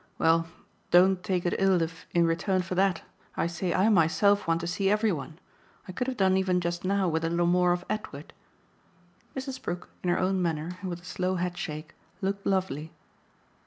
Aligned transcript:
"Well, 0.17 0.47
don't 0.89 1.21
take 1.21 1.45
it 1.45 1.53
ill 1.59 1.79
if, 1.79 2.07
in 2.11 2.25
return 2.25 2.63
for 2.63 2.73
that, 2.73 3.03
I 3.37 3.45
say 3.45 3.71
I 3.71 3.87
myself 3.89 4.47
want 4.47 4.59
to 4.61 4.65
see 4.65 4.89
every 4.89 5.11
one. 5.11 5.37
I 5.87 5.91
could 5.91 6.07
have 6.07 6.17
done 6.17 6.37
even 6.37 6.59
just 6.59 6.83
now 6.83 7.07
with 7.07 7.23
a 7.23 7.29
little 7.29 7.45
more 7.45 7.71
of 7.71 7.85
Edward." 7.87 8.33
Mrs. 9.35 9.61
Brook, 9.61 9.89
in 10.01 10.09
her 10.09 10.17
own 10.17 10.41
manner 10.41 10.79
and 10.81 10.89
with 10.89 11.01
a 11.01 11.05
slow 11.05 11.35
headshake, 11.35 11.93
looked 12.19 12.47
lovely. 12.47 12.93